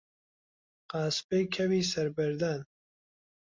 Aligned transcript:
قاسپەی 0.91 1.43
کەوی 1.55 1.89
سەر 1.91 2.07
بەردان 2.17 2.61